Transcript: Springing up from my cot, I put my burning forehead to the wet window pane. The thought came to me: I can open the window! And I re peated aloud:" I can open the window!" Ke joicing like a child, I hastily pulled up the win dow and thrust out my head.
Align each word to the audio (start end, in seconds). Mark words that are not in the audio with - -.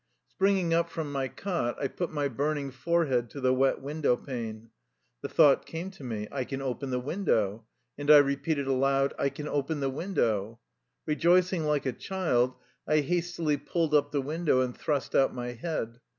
Springing 0.29 0.73
up 0.73 0.89
from 0.89 1.11
my 1.11 1.27
cot, 1.27 1.77
I 1.79 1.87
put 1.87 2.11
my 2.11 2.27
burning 2.27 2.71
forehead 2.71 3.29
to 3.29 3.39
the 3.39 3.53
wet 3.53 3.81
window 3.83 4.15
pane. 4.17 4.71
The 5.21 5.29
thought 5.29 5.67
came 5.67 5.91
to 5.91 6.03
me: 6.03 6.27
I 6.31 6.43
can 6.43 6.59
open 6.59 6.89
the 6.89 6.99
window! 6.99 7.67
And 7.99 8.09
I 8.09 8.17
re 8.17 8.35
peated 8.35 8.65
aloud:" 8.65 9.13
I 9.19 9.29
can 9.29 9.47
open 9.47 9.79
the 9.79 9.91
window!" 9.91 10.59
Ke 11.07 11.11
joicing 11.19 11.65
like 11.67 11.85
a 11.85 11.93
child, 11.93 12.55
I 12.87 13.01
hastily 13.01 13.57
pulled 13.57 13.93
up 13.93 14.09
the 14.09 14.23
win 14.23 14.43
dow 14.45 14.61
and 14.61 14.75
thrust 14.75 15.13
out 15.13 15.35
my 15.35 15.49
head. 15.51 15.99